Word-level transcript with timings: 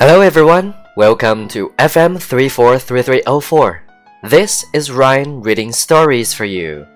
Hello 0.00 0.22
everyone, 0.22 0.72
welcome 0.96 1.46
to 1.48 1.74
FM 1.78 2.18
343304. 2.18 3.82
This 4.22 4.64
is 4.72 4.90
Ryan 4.90 5.42
reading 5.42 5.72
stories 5.72 6.32
for 6.32 6.46
you. 6.46 6.86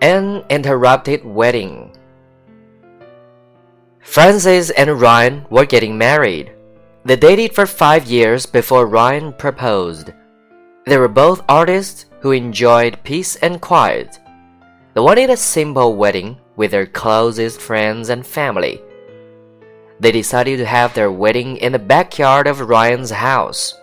An 0.00 0.42
Interrupted 0.50 1.24
Wedding 1.24 1.96
Frances 4.00 4.70
and 4.70 5.00
Ryan 5.00 5.46
were 5.48 5.64
getting 5.64 5.96
married. 5.96 6.50
They 7.04 7.14
dated 7.14 7.54
for 7.54 7.64
five 7.64 8.06
years 8.06 8.44
before 8.44 8.86
Ryan 8.86 9.34
proposed. 9.34 10.10
They 10.86 10.98
were 10.98 11.06
both 11.06 11.44
artists 11.48 12.06
who 12.18 12.32
enjoyed 12.32 13.04
peace 13.04 13.36
and 13.36 13.60
quiet. 13.60 14.18
They 14.94 15.02
wanted 15.02 15.30
a 15.30 15.36
simple 15.36 15.94
wedding 15.94 16.36
with 16.56 16.72
their 16.72 16.86
closest 16.86 17.60
friends 17.60 18.08
and 18.08 18.26
family. 18.26 18.82
They 20.02 20.10
decided 20.10 20.56
to 20.56 20.66
have 20.66 20.94
their 20.94 21.12
wedding 21.12 21.58
in 21.58 21.70
the 21.70 21.78
backyard 21.78 22.48
of 22.48 22.58
Ryan's 22.58 23.12
house. 23.12 23.78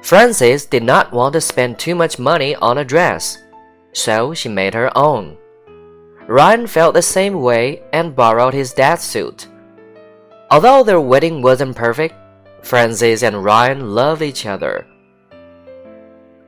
Frances 0.00 0.64
did 0.64 0.82
not 0.82 1.12
want 1.12 1.34
to 1.34 1.42
spend 1.42 1.78
too 1.78 1.94
much 1.94 2.18
money 2.18 2.54
on 2.56 2.78
a 2.78 2.84
dress, 2.86 3.36
so 3.92 4.32
she 4.32 4.48
made 4.48 4.72
her 4.72 4.90
own. 4.96 5.36
Ryan 6.26 6.66
felt 6.66 6.94
the 6.94 7.02
same 7.02 7.42
way 7.42 7.82
and 7.92 8.16
borrowed 8.16 8.54
his 8.54 8.72
dad's 8.72 9.02
suit. 9.02 9.46
Although 10.50 10.82
their 10.82 11.02
wedding 11.02 11.42
wasn't 11.42 11.76
perfect, 11.76 12.14
Frances 12.62 13.22
and 13.22 13.44
Ryan 13.44 13.94
loved 13.94 14.22
each 14.22 14.46
other. 14.46 14.86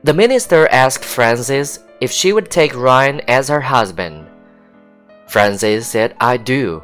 The 0.03 0.15
minister 0.15 0.67
asked 0.71 1.05
Frances 1.05 1.77
if 2.01 2.11
she 2.11 2.33
would 2.33 2.49
take 2.49 2.75
Ryan 2.75 3.21
as 3.27 3.49
her 3.49 3.61
husband. 3.61 4.25
Frances 5.27 5.85
said, 5.85 6.15
I 6.19 6.37
do. 6.37 6.81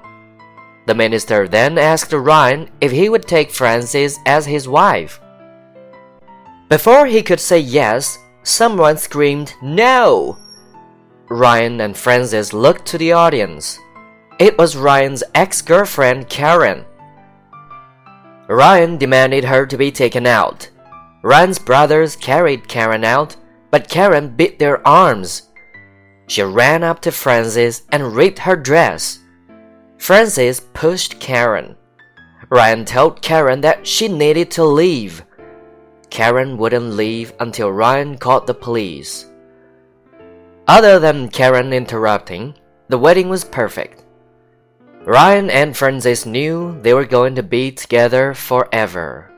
The 0.86 0.96
minister 0.96 1.48
then 1.48 1.78
asked 1.78 2.14
Ryan 2.14 2.70
if 2.80 2.92
he 2.92 3.10
would 3.10 3.28
take 3.28 3.52
Frances 3.52 4.20
as 4.26 4.46
his 4.46 4.68
wife. 4.68 5.20
Before 6.70 7.06
he 7.06 7.22
could 7.22 7.40
say 7.40 7.60
yes, 7.60 8.18
someone 8.44 8.98
screamed, 8.98 9.54
No! 9.62 10.38
Ryan 11.30 11.82
and 11.82 11.98
Frances 11.98 12.54
looked 12.54 12.86
to 12.88 12.98
the 12.98 13.12
audience. 13.12 13.80
It 14.38 14.58
was 14.58 14.78
Ryan's 14.78 15.24
ex 15.34 15.62
girlfriend, 15.62 16.30
Karen. 16.30 16.86
Ryan 18.48 18.98
demanded 18.98 19.46
her 19.46 19.66
to 19.66 19.78
be 19.78 19.92
taken 19.92 20.28
out. 20.28 20.70
Ryan's 21.24 21.58
brothers 21.58 22.16
carried 22.16 22.68
Karen 22.68 23.04
out, 23.04 23.36
but 23.72 23.90
Karen 23.90 24.36
bit 24.36 24.60
their 24.60 24.86
arms. 24.88 25.50
She 26.28 26.44
ran 26.44 26.84
up 26.84 27.02
to 27.02 27.12
Frances 27.12 27.84
and 27.92 28.16
ripped 28.16 28.40
her 28.40 28.56
dress. 28.56 29.20
Frances 30.06 30.60
pushed 30.60 31.20
Karen. 31.20 31.76
Ryan 32.52 32.86
told 32.86 33.24
Karen 33.24 33.62
that 33.62 33.88
she 33.88 34.08
needed 34.08 34.52
to 34.52 34.64
leave. 34.64 35.26
Karen 36.12 36.58
wouldn't 36.58 36.94
leave 36.94 37.34
until 37.40 37.72
Ryan 37.72 38.16
called 38.16 38.46
the 38.46 38.54
police. 38.54 39.26
Other 40.68 41.00
than 41.00 41.30
Karen 41.30 41.74
interrupting, 41.74 42.54
the 42.88 43.00
wedding 43.00 43.30
was 43.30 43.44
perfect. 43.44 44.04
Ryan 45.06 45.50
and 45.50 45.76
Frances 45.76 46.28
knew 46.28 46.80
they 46.84 46.94
were 46.94 47.10
going 47.10 47.34
to 47.34 47.42
be 47.42 47.72
together 47.72 48.36
forever. 48.36 49.32